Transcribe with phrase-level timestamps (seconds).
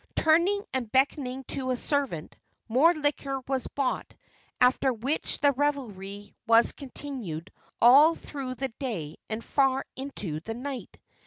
[0.15, 2.35] Turning and beckoning to a servant,
[2.67, 4.15] more liquor was brought,
[4.59, 10.97] after which the revelry was continued all through the day and far into the night.